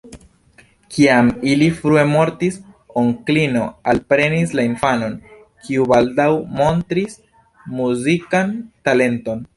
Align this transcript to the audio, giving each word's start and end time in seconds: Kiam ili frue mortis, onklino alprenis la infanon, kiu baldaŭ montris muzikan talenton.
Kiam 0.93 1.27
ili 1.51 1.67
frue 1.81 2.05
mortis, 2.13 2.57
onklino 3.01 3.61
alprenis 3.93 4.55
la 4.61 4.67
infanon, 4.71 5.15
kiu 5.67 5.87
baldaŭ 5.93 6.29
montris 6.63 7.23
muzikan 7.79 8.57
talenton. 8.89 9.47